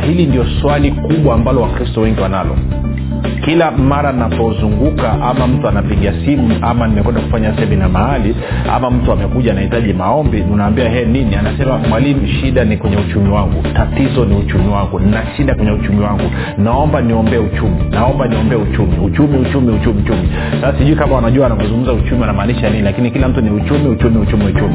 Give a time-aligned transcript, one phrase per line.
[0.00, 2.56] hili ndio swali kubwa ambalo wakristo wengi wanalo.
[3.44, 8.36] Kila mara napozunguka ama mtu anapiga simu ama nimekwenda kufanya semina mahali
[8.72, 11.34] ama mtu amekuja anahitaji maombi unaambia he nini?
[11.36, 13.62] Anasema mwalimu shida ni kwenye uchumi wangu.
[13.74, 15.00] Tatizo ni uchumi wangu.
[15.00, 16.30] Na shida kwenye uchumi wangu.
[16.58, 17.76] Naomba niombee uchumi.
[17.90, 18.98] Naomba niombee uchumi.
[19.04, 20.28] Uchumi uchumi uchumi uchumi.
[20.60, 24.44] Sasa sijui kama wanajua anavyozungumza uchumi anamaanisha nini lakini kila mtu ni uchumi uchumi uchumi
[24.44, 24.74] uchumi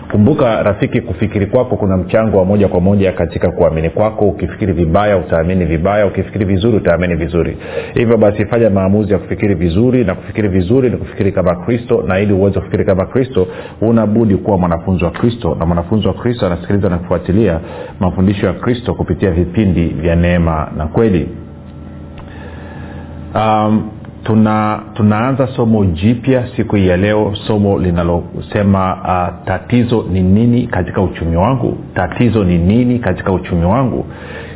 [0.11, 4.27] kumbuka rafiki kufikiri kwako kuna mchango wa moja kwa moja katika kuamini kwako.
[4.27, 6.05] Ukifikiri vibaya utaamini vibaya.
[6.07, 7.57] Ukifikiri vizuri utaamini vizuri.
[7.93, 12.19] Hivyo basi fanya maamuzi ya kufikiri vizuri na kufikiri vizuri ni kufikiri kama kristo na
[12.19, 13.47] ili uweze kufikiri kama kristo
[13.81, 15.55] unabudi kuwa mwanafunzi wa kristo.
[15.59, 17.59] Na mwanafunzi wa kristo anasikiliza na kufuatilia
[17.99, 21.29] mafundisho ya kristo kupitia vipindi vya neema na kweli.
[23.35, 23.91] Um,
[24.23, 31.01] tuna tunaanza somo jipya siku hii ya leo somo linalosema uh, tatizo ni nini katika
[31.01, 31.77] uchumi wangu?
[31.95, 34.05] Tatizo ni nini katika uchumi wangu?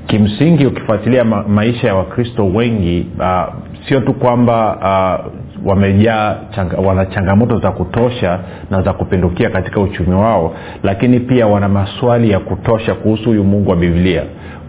[0.07, 3.53] Kimsingi ukifuatilia ma- maisha ya wakristo wengi uh,
[3.87, 4.77] sio tu kwamba
[5.25, 5.31] uh,
[5.69, 8.39] wamejaa changa, wana changamoto za kutosha
[8.71, 13.69] na za kupindukia katika uchumi wao lakini pia wana maswali ya kutosha kuhusu huyu mungu
[13.69, 14.23] wa biblia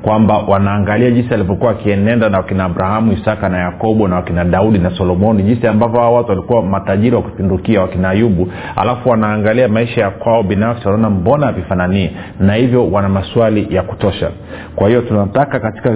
[0.06, 4.91] kwamba wanaangalia jinsi alivyokuwa akienenda na wakina abrahamu isaka na yakobo na wakina daudi na
[4.91, 8.49] solomoni jinsi ambavyo hao watu walikuwa matajiri wa kupindukia wakina ayubu.
[8.77, 14.31] Alafu wanaangalia maisha ya kwao binafsi wanaona mbona havifananii na hivyo wana maswali ya kutosha.
[14.77, 15.91] Kwa hiyo tunataka katika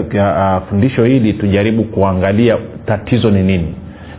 [0.62, 2.56] uh, fundisho hili tujaribu kuangalia
[2.86, 3.74] tatizo ni nini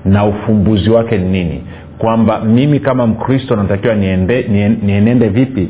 [0.06, 1.64] na ufumbuzi wake ni nini.
[1.98, 5.70] Kwamba mimi kama mkristo natakiwa nienende vipi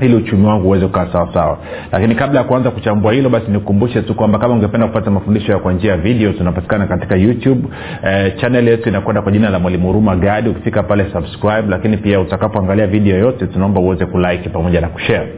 [0.00, 1.58] ili uchumi wangu uweze kukaa sawasawa
[1.92, 5.58] lakini kabla ya kuanza kuchambua hilo basi nikukumbushe tu kwamba kama ungependa kupata mafundisho ya
[5.58, 7.68] kwa njia ya video tunapatikana katika youtube.
[8.04, 11.62] Eh, chanel yetu inakwenda kwa jina la mwalimu huruma gadi ukifika pale subscribe.
[11.68, 15.28] Lakini pia utakapoangalia video yote tunaomba uweze kulike pamoja na kushare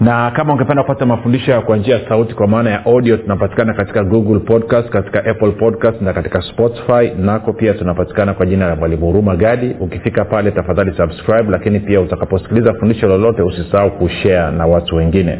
[0.00, 4.04] na kama ungependa kupata mafundisho kwa njia ya sauti kwa maana ya audio tunapatikana katika
[4.04, 7.10] google podcast katika apple podcast na katika spotify.
[7.18, 9.76] Nako pia tunapatikana kwa jina la mwalimu huruma gadi.
[9.80, 15.38] Ukifika pale tafadhali subscribe lakini pia utakaposikiliza fundisho lolote usisahau kushare na watu wengine.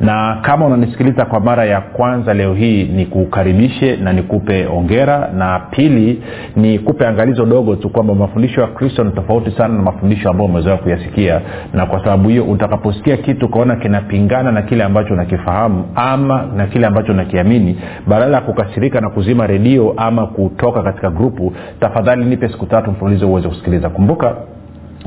[0.00, 6.22] Na kama unanisikiliza kwa mara ya kwanza leo hii nikukaribishe na nikupe ongera na pili
[6.56, 10.76] nikupe angalizo dogo tu kwamba mafundisho ya kristo ni tofauti sana na mafundisho ambayo umezoea
[10.76, 11.40] kuyasikia.
[11.74, 16.86] Na kwa sababu hiyo utakaposikia kitu ukaona kinapingana na kile ambacho unakifahamu ama na kile
[16.86, 22.66] ambacho unakiamini badala ya kukasirika na kuzima redio ama kutoka katika grupu tafadhali nipe siku
[22.66, 23.88] tatu mfululizo uweze kusikiliza.
[23.90, 24.36] Kumbuka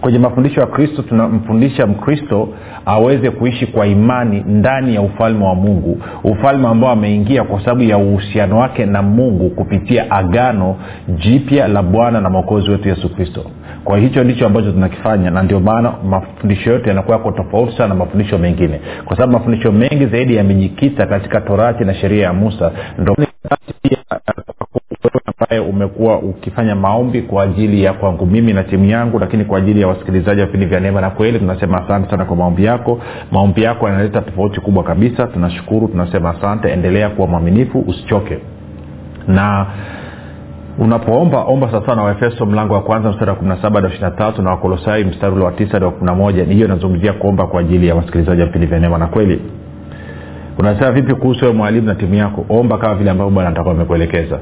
[0.02, 2.50] kwenye mafundisho ya kristo tunamfundisha mkristo
[2.86, 6.02] aweze kuishi kwa imani ndani ya ufalme wa mungu.
[6.24, 10.76] Ufalme ambao ameingia kwa sababu ya uhusiano wake na mungu kupitia agano
[11.08, 13.44] jipya la bwana na mwokozi wetu yesu kristo
[13.84, 17.96] kwa hicho ndicho ambacho tunakifanya na ndio maana mafundisho yote yanakuwa yako tofauti sana na
[17.96, 18.82] mafundisho mengine.
[19.06, 22.72] Kwa sababu mafundisho mengi zaidi yamejikita katika torati na sheria ya musa.
[22.98, 23.16] Ndo
[25.40, 29.82] ambaye umekuwa ukifanya maombi kwa ajili ya kwangu mimi na timu yangu lakini kwa ajili
[29.82, 31.40] ya wasikilizaji wa vipindi vya neema na kweli.
[31.40, 33.02] Tunasema asante sana kwa maombi yako.
[33.32, 35.28] Maombi yako yanaleta tofauti kubwa kabisa.
[35.28, 36.70] Tunashukuru tunasema asante.
[36.70, 37.80] Endelea kuwa mwaminifu.
[37.80, 38.38] Usichoke.
[39.28, 39.66] Na
[40.80, 44.10] unapoomba omba sasa na waefeso mlango wa kwanza mstari wa kumi na saba hadi ishiri
[44.10, 46.44] na tatu na wakolosai mstari ule wa tisa hadi kumi na moja.
[46.44, 49.42] Hiyo inazungumzia kuomba kwa ajili ya wasikilizaji wa vipindi vya neema na kweli.
[50.60, 52.46] Unasema vipi kuhusu wewe mwalimu na timu yako?
[52.50, 54.40] Omba kama vile ambavyo bwana atakuwa amekuelekeza.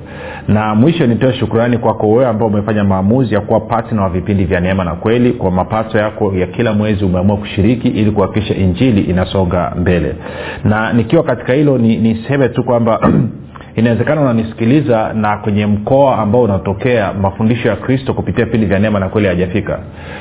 [0.47, 4.59] Na mwisho nitoe shukrani kwako wewe ambao umefanya maamuzi ya kuwa patna wa vipindi vya
[4.59, 9.73] neema na kweli kwa mapato yako ya kila mwezi umeamua kushiriki ili kuhakikisha injili inasonga
[9.79, 10.15] mbele.
[10.63, 12.99] Na nikiwa katika hilo niseme ni tu kwamba
[13.77, 19.09] inawezekana unanisikiliza na kwenye mkoa ambao unatokea mafundisho ya kristo kupitia vipindi vya neema na
[19.09, 19.79] kweli hajafika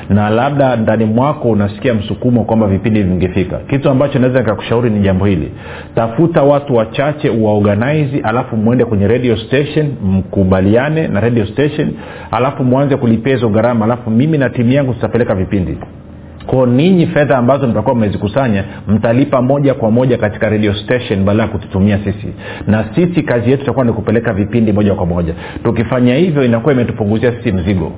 [0.09, 3.57] na labda ndani mwako unasikia msukumo kwamba vipindi vingefika.
[3.57, 5.51] Kitu ambacho naweza nikakushauri ni jambo hili.
[5.95, 11.91] Tafuta watu wachache uwaorganizi alafu mwende kwenye radio station mkubaliane na radio station
[12.31, 15.77] alafu mwanze kulipia hizo gharama alafu mimi na timu yangu tutapeleka vipindi
[16.47, 21.49] kwao ninyi fedha ambazo mtakuwa mmezikusanya mtalipa moja kwa moja katika radio station badala ya
[21.49, 22.27] kututumia sisi.
[22.67, 25.33] Na sisi kazi yetu itakuwa ni kupeleka vipindi moja kwa moja.
[25.63, 27.91] Tukifanya hivyo inakuwa imetupunguzia sisi mzigo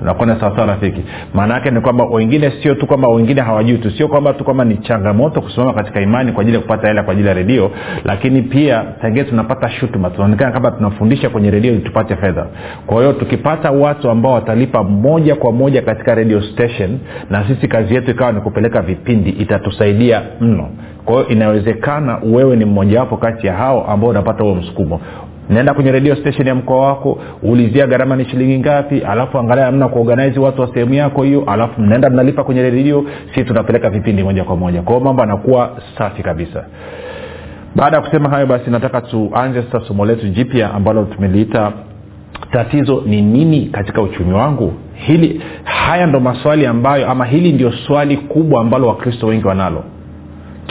[0.00, 1.02] tunakwenda sawasawa rafiki.
[1.34, 4.64] Maana yake ni kwamba wengine sio tu kwamba wengine hawajui tu sio kwamba tu kwamba
[4.64, 7.70] ni changamoto kusimama katika imani kwa ajili ya kupata hela kwa ajili ya redio
[8.04, 10.10] lakini pia tangine tunapata shutuma.
[10.10, 12.46] Tunaonekana kama tunafundisha kwenye redio ili tupate fedha.
[12.86, 16.98] Kwa hiyo tukipata watu ambao watalipa moja kwa moja katika radio station
[17.30, 20.68] na sisi kazi yetu ikawa ni kupeleka vipindi itatusaidia mno.
[21.04, 25.00] Kwa hiyo inawezekana wewe ni mmojawapo kati ya hao ambao unapata huo msukumo
[25.50, 29.88] naenda kwenye radio station ya mkoa wako ulizia gharama ni shilingi ngapi alafu angalia namna
[29.88, 33.04] kuorganize watu wa sehemu yako hiyo alafu mnaenda mnalipa kwenye redio
[33.34, 34.82] si tunapeleka vipindi moja kwa moja.
[34.82, 36.64] Kwa hiyo mambo anakuwa safi kabisa.
[37.76, 41.72] Baada ya kusema hayo basi nataka tuanze sasa somo letu jipya ambalo tumeliita
[42.52, 44.72] tatizo ni nini katika uchumi wangu?
[44.94, 49.84] Hili haya ndo maswali ambayo ama hili ndio swali kubwa ambalo wakristo wengi wanalo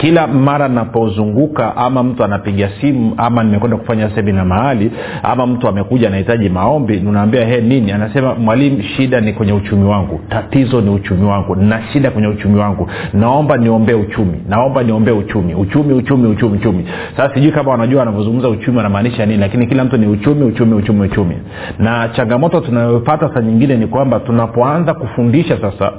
[0.00, 4.90] kila mara napozunguka ama mtu anapiga simu ama nimekwenda kufanya semina mahali
[5.22, 7.92] ama mtu amekuja anahitaji maombi unaambia he nini?
[7.92, 10.20] Anasema mwalimu shida ni kwenye uchumi wangu.
[10.28, 11.56] Tatizo ni uchumi wangu.
[11.56, 12.88] Na shida kwenye uchumi wangu.
[13.14, 14.34] Naomba niombee uchumi.
[14.48, 15.54] Naomba niombee uchumi.
[15.54, 16.84] Uchumi uchumi uchumi uchumi.
[17.16, 21.00] Sasa sijui kama wanajua wanavyozungumza uchumi wanamaanisha nini lakini kila mtu ni uchumi uchumi uchumi
[21.00, 21.34] uchumi.
[21.78, 25.92] Na changamoto tunayopata saa nyingine ni kwamba tunapoanza kufundisha sasa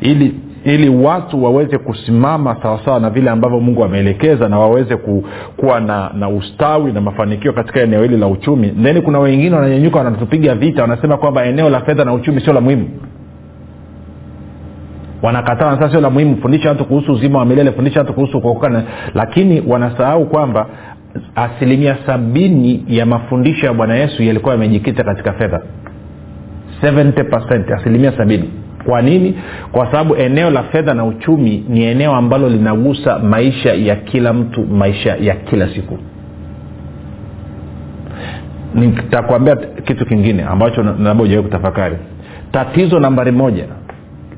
[0.00, 0.34] ili
[0.66, 5.24] ili watu waweze kusimama sawasawa na vile ambavyo mungu ameelekeza na waweze ku,
[5.56, 8.68] kuwa na, na ustawi na mafanikio katika eneo hili la uchumi.
[8.68, 12.60] Theni kuna wengine wananyanyuka wanatupiga vita wanasema kwamba eneo la fedha na uchumi sio la
[12.60, 12.88] muhimu.
[15.22, 16.36] Wanakataa wanasema sio la muhimu.
[16.36, 18.82] Fundisha watu kuhusu uzima wa milele fundisha watu kuhusu kuokoka
[19.14, 20.66] lakini wanasahau kwamba
[21.34, 25.62] asilimia sabini ya mafundisho ya bwana yesu yalikuwa yamejikita katika fedha.
[26.82, 28.50] 70 asilimia sabini
[28.86, 29.34] kwa nini?
[29.72, 34.66] Kwa sababu eneo la fedha na uchumi ni eneo ambalo linagusa maisha ya kila mtu
[34.66, 35.98] maisha ya kila siku.
[38.74, 41.96] Nitakuambia kitu kingine ambacho labda ujawai kutafakari.
[42.52, 43.64] Tatizo nambari moja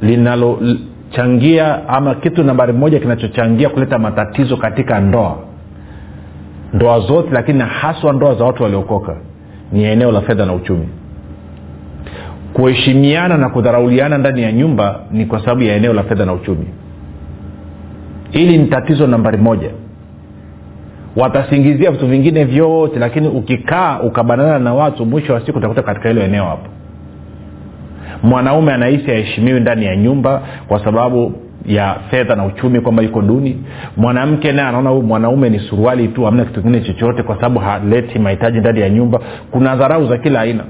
[0.02, 5.36] linalochangia ama kitu nambari moja kinachochangia kuleta matatizo katika ndoa.
[6.74, 9.16] Ndoa zote lakini haswa ndoa za watu waliokoka
[9.72, 10.88] ni eneo la fedha na uchumi
[12.52, 16.66] kuheshimiana na kudharauliana ndani ya nyumba ni kwa sababu ya eneo la fedha na uchumi.
[18.30, 19.70] Hili ni tatizo nambari moja.
[21.16, 26.22] Watasingizia vitu vingine vyote lakini ukikaa ukabanana na watu mwisho wa siku utakuta katika hilo
[26.22, 26.66] eneo hapo.
[28.22, 31.32] Mwanaume anahisi aheshimiwi ndani ya nyumba kwa sababu
[31.66, 33.64] ya fedha na uchumi kwamba yuko duni.
[33.96, 38.18] Mwanamke naye anaona huyu mwanaume ni suruali tu amna kitu kingine chochote kwa sababu haleti
[38.18, 39.20] mahitaji ndani ya nyumba.
[39.50, 40.64] Kuna dharau za kila aina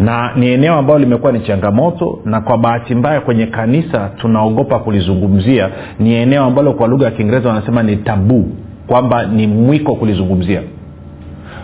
[0.00, 5.70] na ni eneo ambalo limekuwa ni changamoto na kwa bahati mbaya kwenye kanisa tunaogopa kulizungumzia.
[5.98, 8.48] Ni eneo ambalo kwa lugha ya kiingereza wanasema ni tabuu
[8.86, 10.62] kwamba ni mwiko kulizungumzia.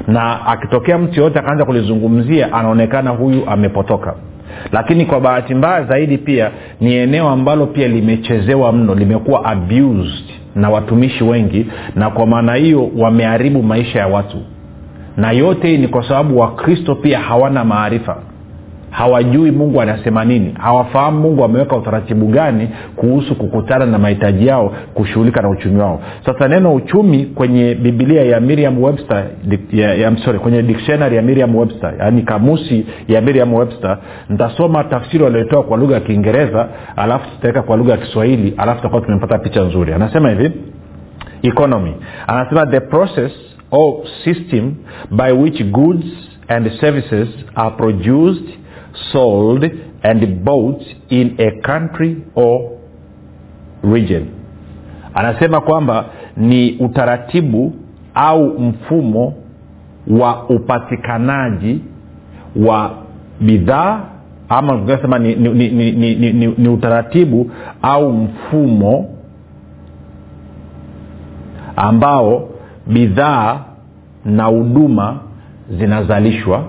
[0.09, 4.15] Na akitokea mtu yoyote akaanza kulizungumzia anaonekana huyu amepotoka.
[4.73, 10.25] Lakini kwa bahati mbaya zaidi pia ni eneo ambalo pia limechezewa mno limekuwa abused
[10.57, 14.37] na watumishi wengi na kwa maana hiyo wameharibu maisha ya watu
[15.17, 18.17] na yote ni kwa sababu wakristo pia hawana maarifa.
[18.91, 20.55] Hawajui mungu anasema nini.
[20.59, 26.01] Hawafahamu mungu ameweka utaratibu gani kuhusu kukutana na mahitaji yao kushughulika na uchumi wao.
[26.27, 29.25] Sasa neno uchumi kwenye bibilia ya miriam webster
[29.73, 33.99] ya, ya, sorry, kwenye dictionary ya miriam webster yaani kamusi ya miriam webster
[34.31, 39.01] ntasoma tafsiri waliotoa kwa lugha ya kiingereza alafu tutaweka kwa lugha ya kiswahili alafu tutakuwa
[39.03, 39.93] tumepata picha nzuri.
[39.93, 40.53] Anasema hivi
[41.43, 41.95] economy.
[42.27, 43.33] Anasema the process
[43.73, 44.75] or system
[45.11, 46.07] by which goods
[46.49, 48.49] and services are produced
[49.13, 49.65] sold
[50.03, 52.71] and bought in a country or
[53.83, 54.27] region.
[55.15, 56.05] Anasema kwamba
[56.37, 57.73] ni utaratibu
[58.15, 59.35] au mfumo
[60.11, 61.81] wa upatikanaji
[62.57, 62.91] wa
[63.41, 64.01] bidhaa
[64.49, 67.51] ama tunasema ni, ni, ni, ni, ni, ni, ni utaratibu
[67.83, 69.09] au mfumo
[71.77, 72.49] ambao
[72.87, 73.61] bidhaa
[74.25, 75.17] na huduma
[75.79, 76.65] zinazalishwa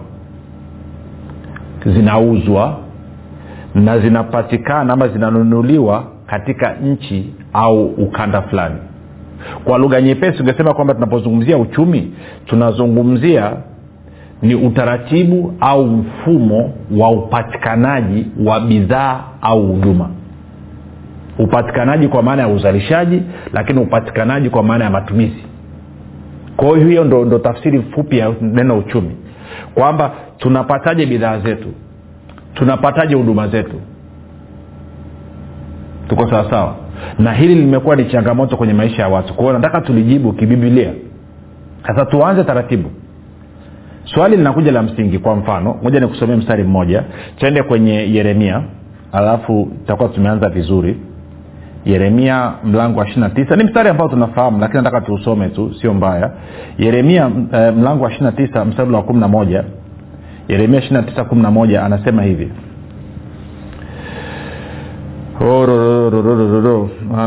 [1.86, 2.78] zinauzwa
[3.76, 8.76] na zinapatikana ama zinanunuliwa katika nchi au ukanda fulani.
[9.64, 12.14] Kwa lugha nyepesi ungesema kwamba tunapozungumzia uchumi
[12.46, 13.54] tunazungumzia
[14.42, 20.10] ni utaratibu au mfumo wa upatikanaji wa bidhaa au huduma.
[21.40, 23.22] Upatikanaji kwa maana ya uzalishaji
[23.54, 25.44] lakini upatikanaji kwa maana ya matumizi
[26.58, 29.16] kwa hiyo hiyo ndo, ndo tafsiri fupi ya neno uchumi.
[29.74, 31.68] Kwamba tunapataje bidhaa zetu?
[32.54, 33.82] Tunapataje huduma zetu?
[36.08, 36.76] Tuko sawasawa
[37.20, 39.34] na hili limekuwa ni changamoto kwenye maisha ya watu.
[39.34, 40.94] Kwao nataka tulijibu kibibilia
[41.88, 42.90] sasa tuanze taratibu.
[44.06, 47.04] Swali linakuja la msingi kwa mfano moja nikusomee mstari mmoja.
[47.38, 48.64] Tuende kwenye yeremia
[49.12, 50.98] alafu tutakuwa tumeanza vizuri
[51.86, 53.56] yeremia mlango wa ishirina tisa.
[53.56, 56.32] Ni mstari ambao tunafahamu lakini nataka tuusome tu sio mbaya.
[56.78, 59.64] Yeremia eh, mlango wa ishirina tisa mstari wa kumi na moja.
[60.48, 62.52] Yeremia ishirina tisa kumi na moja anasema hivi.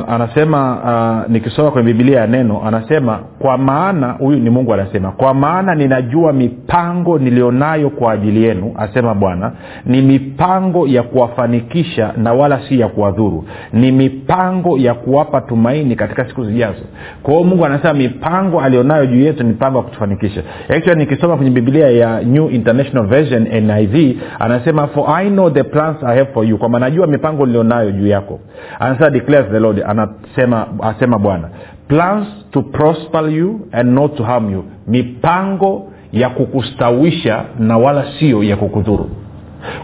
[0.09, 0.79] Anasema
[1.27, 5.75] uh, nikisoma kwenye bibilia ya neno anasema kwa maana huyu ni mungu anasema kwa maana
[5.75, 9.53] ninajua mipango nilionayo kwa ajili yenu asema bwana
[9.87, 13.45] ni mipango ya kuwafanikisha na wala si ya kuwadhuru.
[13.73, 16.83] Ni mipango ya kuwapa tumaini katika siku zijazo.
[17.23, 20.43] Kwa hiyo mungu anasema mipango alionayo juu yetu ni mipango ya kutufanikisha.
[20.69, 25.97] Actually nikisoma kwenye bibilia ya new international version niv anasema for i know the plans
[26.03, 26.59] i have for you.
[26.59, 28.41] Kwamba najua mipango nilionayo juu yako.
[28.81, 31.49] Anasema declares the lord anasema asema bwana
[31.89, 38.45] plans to prosper you and not to harm you mipango ya kukustawisha na wala sio
[38.45, 39.11] ya kukudhuru.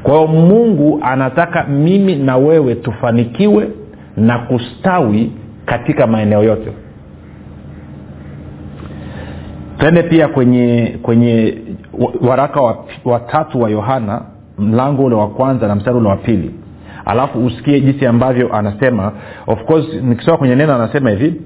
[0.03, 3.69] Kwa hiyo mungu anataka mimi na wewe tufanikiwe
[4.17, 5.33] na kustawi
[5.67, 6.73] katika maeneo yote.
[9.79, 11.59] Twende pia kwenye kwenye
[12.29, 12.61] waraka
[13.05, 14.23] watatu wa, wa yohana
[14.59, 16.51] mlango ule wa kwanza na mstari ule wa pili
[17.05, 19.13] alafu usikie jinsi ambavyo anasema.
[19.47, 21.41] Of course nikisoma kwenye neno anasema hivi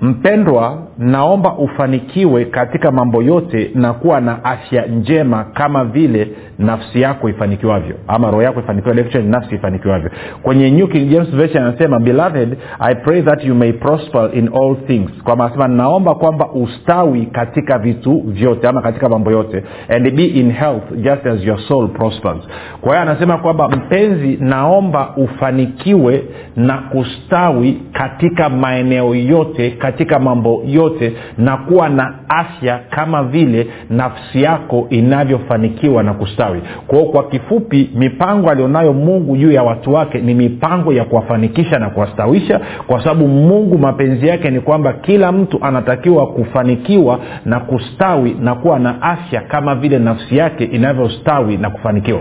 [0.00, 6.28] mpendwa naomba ufanikiwe katika mambo yote na kuwa na afya njema kama vile
[6.58, 10.10] nafsi yako ifanikiwavyo ama roho yako ifanikiwa nafsi ifanikiwavyo.
[10.42, 14.76] Kwenye new king james version anasema beloved i pray that you may prosper in all
[14.86, 15.10] things.
[15.24, 20.52] Kwamba anasema naomba kwamba ustawi katika vitu vyote ama katika mambo yote and be in
[20.52, 22.38] health just as your soul prospers.
[22.80, 26.24] Kwa hiyo anasema kwamba mpenzi naomba ufanikiwe
[26.56, 30.91] na kustawi katika maeneo yote katika mambo yote
[31.38, 36.60] na kuwa na afya kama vile nafsi yako inavyofanikiwa na kustawi.
[36.86, 41.90] Kwao kwa kifupi mipango alionayo mungu juu ya watu wake ni mipango ya kuwafanikisha na
[41.90, 48.54] kuwastawisha kwa sababu mungu mapenzi yake ni kwamba kila mtu anatakiwa kufanikiwa na kustawi na
[48.54, 52.20] kuwa na afya kama vile nafsi yake inavyostawi na kufanikiwa.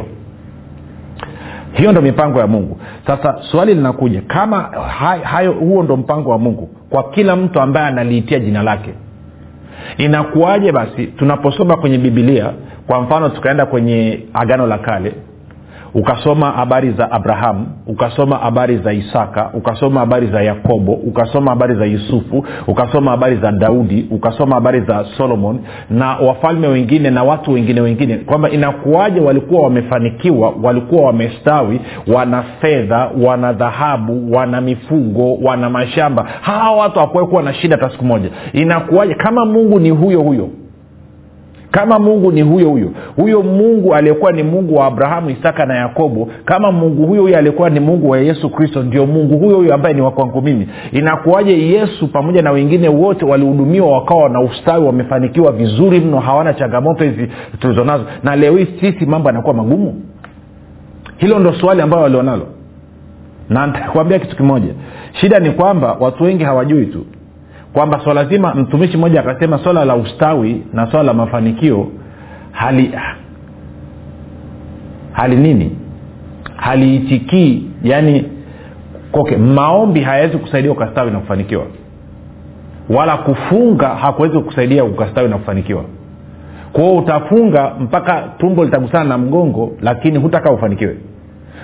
[1.74, 2.78] Hiyo ndo mipango ya mungu.
[3.08, 4.60] Sasa swali linakuja kama
[5.24, 8.94] hayo huo ndo mpango wa mungu kwa kila mtu ambaye analiitia jina lake.
[9.98, 12.52] Inakuwaje basi tunaposoma kwenye bibilia
[12.88, 15.14] kwa mfano tukaenda kwenye agano la kale
[15.94, 21.86] ukasoma habari za abrahamu ukasoma habari za isaka ukasoma habari za yakobo ukasoma habari za
[21.86, 27.82] yusufu ukasoma habari za daudi ukasoma habari za solomon na wafalme wengine na watu wengine
[27.82, 31.80] wengine kwamba inakuwaje walikuwa wamefanikiwa walikuwa wamestawi
[32.14, 36.26] wana fedha wana dhahabu wana mifugo wana mashamba.
[36.42, 38.30] Hawa watu hakuwahi kuwa na shida hata siku moja.
[38.54, 39.14] Inakuwaje?
[39.14, 40.50] Kama mungu ni huyo huyo
[41.72, 46.30] kama mungu ni huyo huyo huyo mungu aliyekuwa ni mungu wa abrahamu isaka na yakobo
[46.46, 49.96] kama mungu huyo huyo aliyekuwa ni mungu wa yesu kristo ndio mungu huyo huyo ambaye
[49.96, 50.68] ni wakwangu mimi.
[50.92, 57.04] Inakuwaje yesu pamoja na wengine wote walihudumiwa wakawa na ustawi wamefanikiwa vizuri mno hawana changamoto
[57.04, 60.02] hizi tulizonazo na leo hii sisi mambo yanakuwa magumu?
[61.18, 62.48] Hilo ndo swali ambayo walionalo
[63.50, 64.74] na ntakwambia kitu kimoja.
[65.14, 67.06] Shida ni kwamba watu wengi hawajui tu
[67.74, 71.88] kwamba swala zima mtumishi mmoja akasema swala la ustawi na swala la mafanikio
[72.52, 72.92] hali
[75.12, 75.78] hali nini?
[76.56, 78.26] Haliitikii yani
[79.14, 81.66] okay, maombi hayawezi kusaidia ukastawi na kufanikiwa.
[82.90, 85.84] Wala kufunga hakuwezi kusaidia ukastawi na kufanikiwa.
[86.74, 90.96] Kwao utafunga mpaka tumbo litagusana na mgongo lakini hutaka ufanikiwe.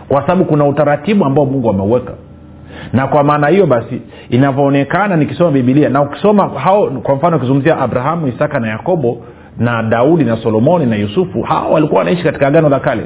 [0.07, 2.13] Kwa sababu kuna utaratibu ambao mungu ameuweka
[2.93, 8.27] na kwa maana hiyo basi inavyoonekana nikisoma bibilia na ukisoma hao kwa mfano ukizungumzia abrahamu
[8.27, 9.17] isaka na yakobo
[9.59, 13.03] na daudi na solomoni na yusufu hao walikuwa wanaishi katika agano la kale.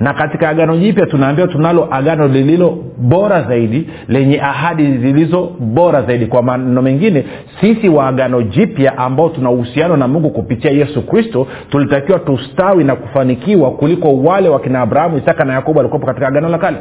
[0.00, 6.26] Na katika agano jipya tunaambiwa tunalo agano lililo bora zaidi lenye ahadi zilizo bora zaidi.
[6.26, 7.24] Kwa maneno mengine
[7.60, 12.96] sisi wa agano jipya ambao tuna uhusiano na mungu kupitia yesu kristo tulitakiwa tustawi na
[12.96, 16.76] kufanikiwa kuliko wale wakina abrahamu isaka na yakobo walikuwepo katika agano la kale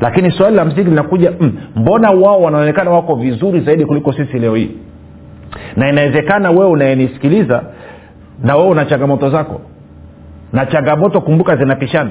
[0.00, 4.54] lakini swali la msingi linakuja mm, mbona wao wanaonekana wako vizuri zaidi kuliko sisi leo
[4.54, 4.70] hii?
[5.76, 7.62] Na inawezekana wewe unayenisikiliza
[8.42, 9.60] na wewe una changamoto zako.
[10.52, 12.10] Na changamoto kumbuka zinapishana.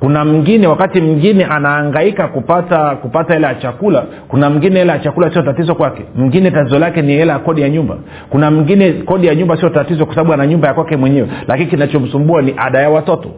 [0.00, 5.32] Kuna mwingine wakati mwingine anaangaika kupata kupata hela ya chakula kuna mwingine hela ya chakula
[5.32, 6.02] sio tatizo kwake.
[6.16, 7.96] Mwingine tatizo lake ni hela ya kodi ya nyumba.
[8.30, 11.28] Kuna mwingine kodi ya nyumba sio tatizo kwa sababu ana nyumba ya kwake mwenyewe.
[11.48, 13.28] Lakini kinachomsumbua ni ada ya watoto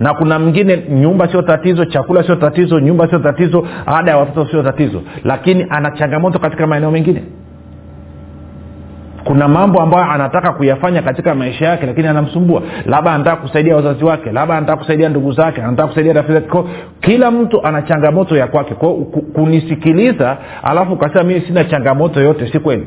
[0.00, 4.50] na kuna mwingine nyumba sio tatizo chakula sio tatizo nyumba sio tatizo ada ya watoto
[4.50, 5.02] sio tatizo.
[5.24, 7.22] Lakini ana changamoto katika maeneo mengine.
[9.24, 12.62] Kuna mambo ambayo anataka kuyafanya katika maisha yake lakini anamsumbua.
[12.86, 16.48] Labda anataka kusaidia wazazi wake labda anataka kusaidia ndugu zake anataka kusaidia rafiki
[17.00, 18.74] kila mtu ana changamoto ya kwake.
[18.74, 18.94] Kwao
[19.34, 22.86] kunisikiliza alafu ukasema mimi sina changamoto yote si kweli?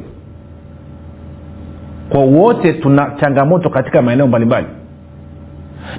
[2.10, 4.68] Kwa wote tuna changamoto katika maeneo mbalimbali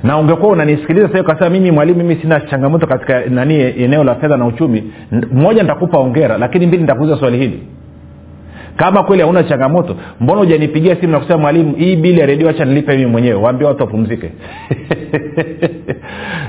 [0.02, 4.36] na ungekuwa unanisikiliza sasa ukasema mimi mwalimu mimi sina changamoto katika nani eneo la fedha
[4.36, 4.92] na uchumi
[5.32, 7.62] moja nitakupa ongera lakini mbili nitakuuliza swali hili
[8.80, 12.64] kama kweli hauna changamoto mbona hujanipigia simu na kusema mwalimu hii bili ya redio hacha
[12.64, 13.34] nilipe mimi mwenyewe.
[13.42, 14.30] Waambia watu wapumzike.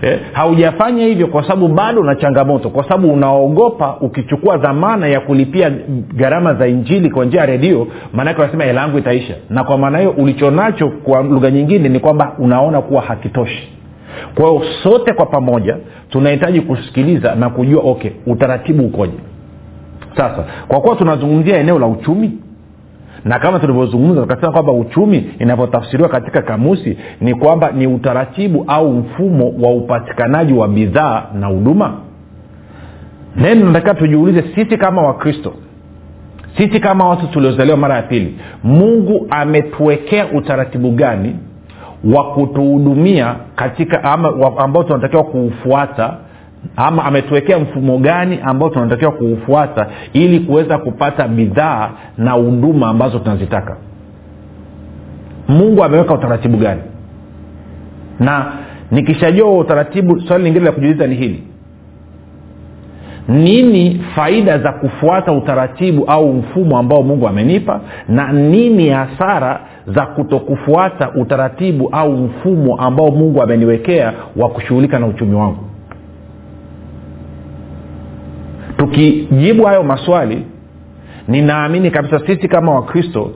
[0.03, 5.71] Eh, haujafanya hivyo kwa sababu bado una changamoto kwa sababu unaogopa ukichukua dhamana ya kulipia
[6.15, 9.35] gharama za injili kwa njia ya redio maanake unasema hela yangu itaisha.
[9.49, 13.69] Na kwa maana hiyo ulichonacho kwa lugha nyingine ni kwamba unaona kuwa hakitoshi.
[14.35, 15.77] Kwa hiyo sote kwa pamoja
[16.09, 19.17] tunahitaji kusikiliza na kujua okay utaratibu ukoje
[20.17, 22.31] sasa kwa kuwa tunazungumzia eneo la uchumi
[23.25, 29.53] na kama tulivyozungumza tukasema kwamba uchumi inavyotafsiriwa katika kamusi ni kwamba ni utaratibu au mfumo
[29.61, 31.93] wa upatikanaji wa bidhaa na huduma.
[33.35, 35.53] Neno natakiwa tujiulize sisi kama wakristo
[36.57, 41.35] sisi kama watu tuliozaliwa mara ya pili mungu ametuwekea utaratibu gani
[42.15, 44.03] wa kutuhudumia katika
[44.57, 46.13] ambao tunatakiwa kuufuata
[46.75, 53.77] ama ametuwekea mfumo gani ambao tunatakiwa kuufuata ili kuweza kupata bidhaa na huduma ambazo tunazitaka.
[55.47, 56.81] Mungu ameweka utaratibu gani?
[58.19, 58.53] Na
[58.91, 61.43] nikishajua utaratibu swali lingine la kujiuliza ni hili.
[63.27, 67.81] Nini faida za kufuata utaratibu au mfumo ambao mungu amenipa?
[68.09, 75.35] Na nini hasara za kutokufuata utaratibu au mfumo ambao mungu ameniwekea wa kushughulika na uchumi
[75.35, 75.70] wangu
[78.91, 80.45] tukijibu hayo maswali
[81.27, 83.31] ninaamini kabisa sisi kama wakristo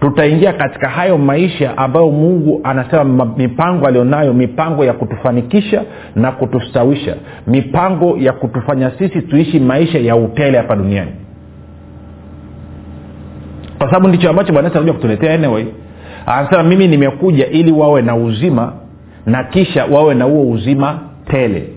[0.00, 5.82] tutaingia katika hayo maisha ambayo mungu anasema mipango alionayo mipango ya kutufanikisha
[6.16, 11.10] na kutustawisha mipango ya kutufanya sisi tuishi maisha ya utele hapa duniani.
[13.78, 15.64] Kwa sababu ndicho ambacho bwana anakuja kutuletea anyway.
[16.26, 18.72] Anasema mimi nimekuja ili wawe na uzima
[19.26, 20.98] na kisha wawe na huo uzima
[21.30, 21.68] tele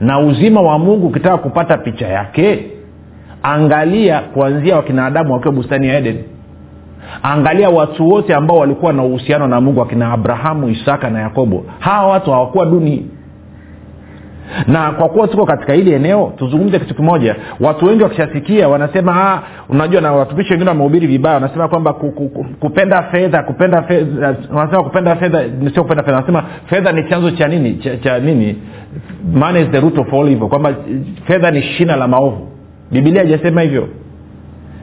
[0.00, 2.70] na uzima wa mungu ukitaka kupata picha yake
[3.42, 6.18] angalia kuanzia wakina adamu wakiwa bustani ya eden.
[7.22, 11.64] Angalia watu wote ambao walikuwa na uhusiano na mungu akina abrahamu isaka na yakobo.
[11.78, 13.10] Hawa watu hawakuwa duni.
[14.66, 17.36] Na kwa kuwa tuko katika hili eneo tuzungumze kitu kimoja.
[17.60, 21.34] Watu wengi wakishasikia wanasema ah, unajua na watumishi wengine wamehubiri vibaya.
[21.34, 26.14] Wanasema kwamba ku, ku, ku, kupenda fedha kupenda fedha wanasema kupenda fedha sio kupenda fedha
[26.16, 27.74] wanasema fedha ni chanzo cha nini?
[27.74, 28.56] Cha, cha nini
[29.34, 30.48] money is the root of all evil.
[30.48, 30.74] Kwamba
[31.26, 32.48] fedha ni shina la maovu.
[32.92, 33.88] Bibilia haijasema hivyo.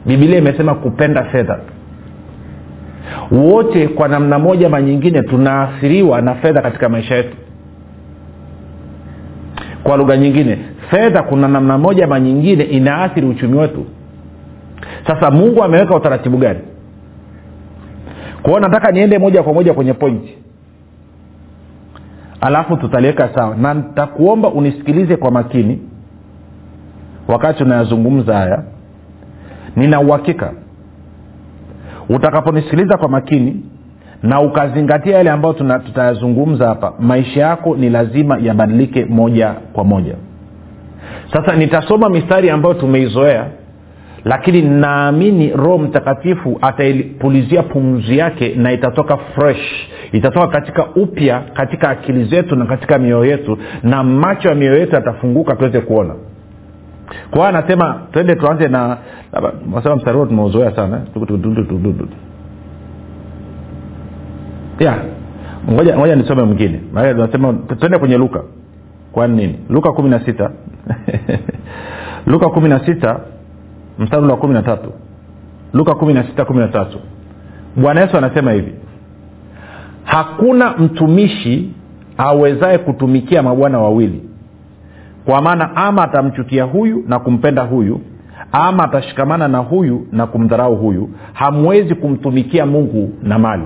[0.06, 1.60] Bibilia imesema kupenda fedha.
[3.32, 7.38] Wote kwa namna moja ma nyingine tunaathiriwa na fedha katika maisha yetu.
[9.84, 10.58] Kwa lugha nyingine
[10.90, 13.86] fedha kuna namna moja ma nyingine inaathiri uchumi wetu.
[15.08, 16.60] Sasa mungu ameweka utaratibu gani?
[18.42, 20.38] Kwao nataka niende moja kwa moja kwenye pointi
[22.44, 23.56] alafu tutaliweka sawa.
[23.56, 25.82] Na nitakuomba unisikilize kwa makini
[27.28, 28.64] wakati unayazungumza haya.
[29.76, 30.52] Nina uhakika
[32.10, 33.66] utakaponisikiliza kwa makini
[34.24, 40.16] na ukazingatia yale ambayo tutayazungumza hapa maisha yako ni lazima yabadilike moja kwa moja.
[41.34, 43.46] Sasa nitasoma mistari ambayo tumeizoea
[44.26, 49.88] lakini naamini roho mtakatifu ataipulizia pumzi yake na itatoka fresh.
[50.12, 54.96] Itatoka katika upya katika akili zetu na katika mioyo yetu na macho ya mioyo yetu
[54.96, 56.16] yatafunguka tuweze kuona.
[57.32, 58.98] Kwa anasema twende tuanze na
[59.76, 61.02] nasema mstari huo tumeuzoea sana.
[64.80, 64.98] Ya
[65.72, 66.80] ngoja ngoja nisome mwingine.
[66.94, 68.44] Nasema twende kwenye luka.
[69.12, 69.60] Kwani nini?
[69.70, 70.52] Luka kumi na sita.
[72.28, 73.20] Luka kumi na sita
[74.00, 74.92] mstari wa kumi na tatu.
[75.74, 77.00] Luka kumi na sita kumi na tatu.
[77.76, 78.74] Bwana yesu anasema hivi
[80.04, 81.70] hakuna mtumishi
[82.18, 84.24] awezaye kutumikia mabwana wawili.
[85.26, 88.02] Kwa maana ama atamchukia huyu na kumpenda huyu
[88.52, 91.10] ama atashikamana na huyu na kumdharau huyu.
[91.34, 93.64] Hamwezi kumtumikia mungu na mali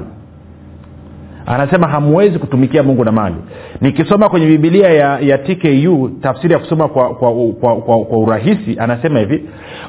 [1.48, 3.36] anasema hamwezi kutumikia mungu na mali.
[3.82, 8.76] Nikisoma kwenye bibilia ya, ya tku tafsiri ya kusoma kwa, kwa, kwa, kwa, kwa urahisi
[8.80, 9.44] anasema hivi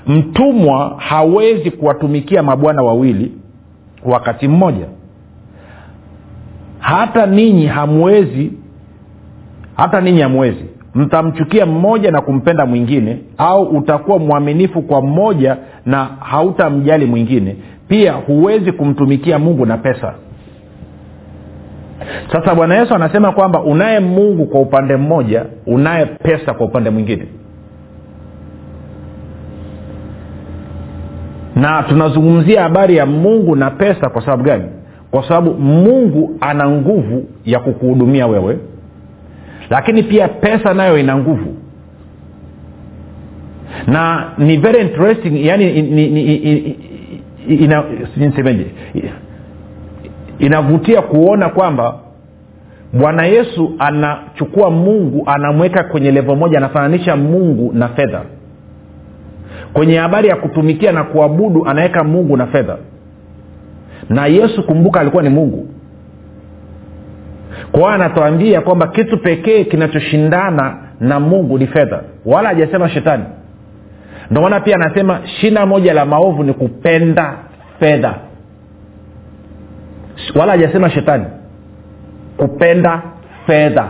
[0.06, 3.32] mtumwa hawezi kuwatumikia mabwana wawili
[4.04, 4.86] wakati mmoja.
[6.78, 8.52] Hata ninyi hamwezi
[9.76, 10.64] hata ninyi hamwezi.
[10.94, 17.56] Mtamchukia mmoja na kumpenda mwingine au utakuwa mwaminifu kwa mmoja na hautamjali mwingine.
[17.88, 20.14] Pia huwezi kumtumikia mungu na pesa
[22.32, 27.26] sasa bwana yesu anasema kwamba unaye mungu kwa upande mmoja unaye pesa kwa upande mwingine.
[31.56, 34.64] Na tunazungumzia habari ya mungu na pesa kwa sababu gani?
[35.10, 38.58] Kwa sababu mungu ana nguvu ya kukuhudumia wewe
[39.70, 41.54] lakini pia pesa nayo ina nguvu.
[43.86, 46.76] Na ni very interesting yani ni, ni, ni,
[47.56, 47.84] ina,
[48.16, 48.66] nisemeje
[50.38, 51.94] inavutia kuona kwamba
[52.92, 58.22] bwana yesu anachukua mungu anamweka kwenye levo moja anafananisha mungu na fedha.
[59.72, 62.76] Kwenye habari ya kutumikia na kuabudu anaweka mungu na fedha.
[64.08, 65.68] Na yesu kumbuka alikuwa ni mungu.
[67.72, 72.00] Kwa hiyo anatuambia kwamba kitu pekee kinachoshindana na mungu ni fedha.
[72.24, 73.24] Wala hajasema shetani.
[74.30, 77.34] Ndio maana pia anasema shina moja la maovu ni kupenda
[77.80, 78.14] fedha
[80.34, 81.24] wala hajasema shetani.
[82.36, 83.02] Kupenda
[83.46, 83.88] fedha.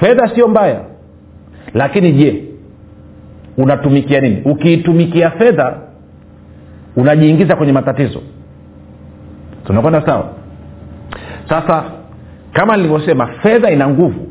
[0.00, 0.80] Fedha sio mbaya.
[1.74, 2.44] Lakini je
[3.58, 4.42] unatumikia nini?
[4.44, 5.74] Ukiitumikia fedha
[6.96, 8.20] unajiingiza kwenye matatizo.
[9.66, 10.28] Tunakwenda sawa?
[11.48, 11.84] Sasa
[12.52, 14.26] kama nilivyosema fedha ina nguvu.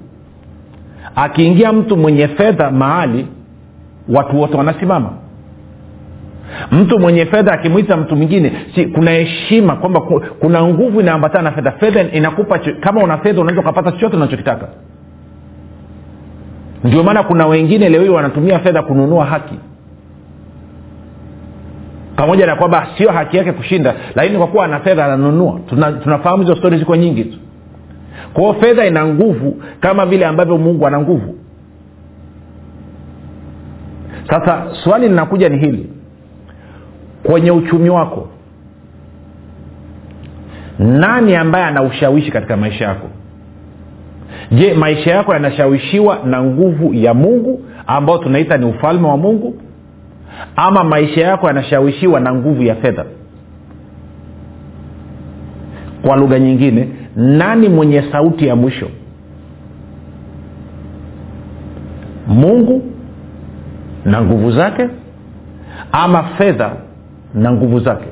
[1.15, 3.27] Akiingia mtu mwenye fedha mahali
[4.09, 5.13] watu wote wanasimama
[6.71, 10.01] mtu mwenye fedha akimwita mtu mwingine si kuna heshima kwamba
[10.39, 11.71] kuna nguvu inaambatana na fedha.
[11.71, 14.67] Fedha inakupa kama una fedha unaweza ukapata chochote unachokitaka.
[16.83, 19.55] Ndio maana kuna wengine leo hii wanatumia fedha kununua haki.
[22.15, 25.59] Pamoja na kwamba sio haki yake kushinda lakini kwa kuwa ana fedha ananunua.
[25.69, 27.37] Tuna, tunafahamu hizo stori ziko nyingi tu.
[28.33, 31.35] Kwao fedha ina nguvu kama vile ambavyo mungu ana nguvu.
[34.29, 35.89] Sasa swali linakuja ni hili
[37.23, 38.27] kwenye uchumi wako.
[40.79, 43.07] Nani ambaye ana ushawishi katika maisha yako?
[44.51, 49.55] Je maisha yako yanashawishiwa na nguvu ya mungu ambao tunaita ni ufalme wa mungu?
[50.55, 53.05] Ama maisha yako yanashawishiwa na nguvu ya fedha?
[56.01, 58.89] Kwa lugha nyingine nani mwenye sauti ya mwisho?
[62.27, 62.83] Mungu
[64.05, 64.87] na nguvu zake?
[65.91, 66.71] Ama fedha
[67.33, 68.07] na nguvu zake.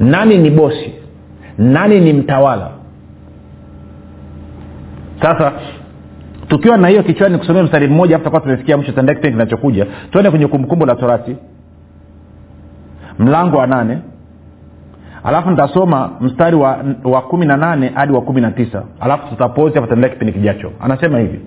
[0.00, 0.94] Nani ni bosi?
[1.58, 2.70] Nani ni mtawala?
[5.22, 5.52] Sasa
[6.48, 9.86] tukiwa na hiyo kichwani kusomea mstari mmoja hapo takuwa tumefikia mwisho tendea kipindi kinachokuja.
[10.10, 11.36] Tuende kwenye kumbukumbu la torati.
[13.18, 13.98] Mlango wa nane.
[15.24, 18.82] Alafu nitasoma mstari wa, kumi na nane hadi wa kumi na tisa.
[19.00, 20.72] Alafu tutapozi hapa tendea kipindi kijacho.
[20.80, 21.40] Anasema hivi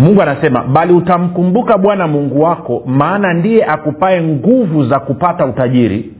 [0.00, 6.10] mungu anasema bali utamkumbuka bwana mungu wako maana ndiye akupae nguvu za kupata utajiri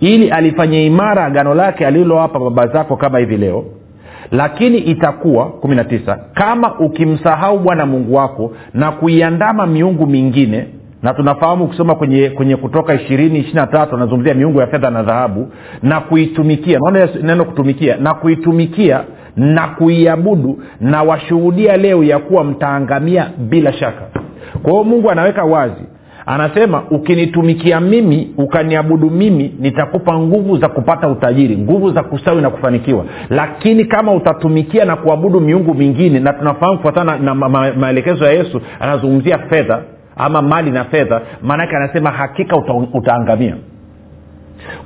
[0.00, 3.64] ili alifanye imara agano lake alilowapa baba zako kama hivi leo.
[4.30, 10.66] Lakini itakuwa 19 kama ukimsahau bwana mungu wako na kuiandama miungu mingine
[11.02, 15.48] na tunafahamu ukisoma kwenye kwenye kutoka ishirini ishiri anazungumzia miungu ya fedha na dhahabu
[15.82, 19.00] na kuitumikia naona neno kutumikia na kuitumikia
[19.36, 24.02] na kuiabudu na washuhudia leo ya kuwa mtaangamia bila shaka.
[24.62, 25.82] Kwa hiyo mungu anaweka wazi
[26.26, 33.04] anasema ukinitumikia mimi ukaniabudu mimi nitakupa nguvu za kupata utajiri nguvu za kustawi na kufanikiwa.
[33.30, 38.32] Lakini kama utatumikia na kuabudu miungu mingine na tunafahamu kufuatana na ma- ma- maelekezo ya
[38.32, 39.82] yesu anazungumzia fedha
[40.16, 43.56] ama mali na fedha maanake anasema hakika uta, utaangamia.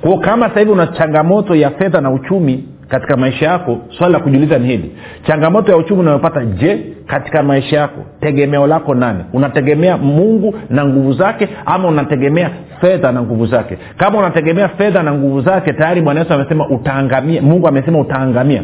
[0.01, 4.19] Kwao kama sasa hivi una changamoto ya fedha na uchumi katika maisha yako swali la
[4.19, 4.91] kujiuliza ni hili.
[5.27, 9.23] Changamoto ya uchumi unayopata je katika maisha yako tegemeo lako nani?
[9.33, 12.49] Unategemea mungu na nguvu zake ama unategemea
[12.81, 13.77] fedha na nguvu zake?
[13.97, 18.63] Kama unategemea fedha na nguvu zake tayari bwana yesu amesema utaangamia mungu amesema utaangamia.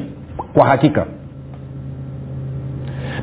[0.53, 1.05] Kwa hakika.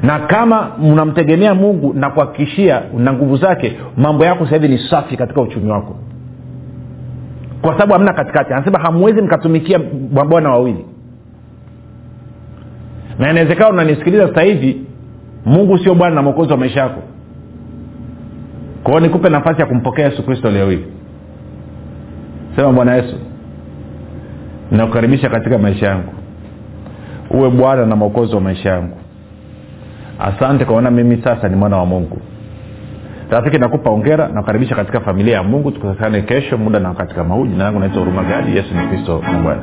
[0.02, 5.40] Na kama unamtegemea mungu na kuhakikishia na nguvu zake mambo yako sasa ni safi katika
[5.40, 5.96] uchumi wako.
[7.62, 8.52] Kwa sababu hamna katikati.
[8.52, 9.80] Anasema hamwezi mkatumikia
[10.12, 10.84] mabwana wawili
[13.18, 14.84] na inawezekana unanisikiliza sasa hivi
[15.44, 17.02] mungu sio bwana na mwokozi wa maisha yako.
[18.82, 20.84] Kwao nikupe nafasi ya kumpokea yesu kristo leo hii.
[22.56, 23.16] Sema bwana yesu
[24.70, 26.12] nakukaribisha katika maisha yangu.
[27.30, 28.96] Uwe bwana na mwokozi wa maisha yangu.
[30.18, 32.18] Asante kwaona mimi sasa ni mwana wa mungu.
[33.30, 35.70] Rafiki nakupa ongera nakukaribisha katika familia ya mungu.
[35.70, 37.46] Tukutane kesho muda na wakati kama huu.
[37.46, 38.56] Jina langu naitwa huruma gadi.
[38.56, 39.62] Yesu ni kristo na bwana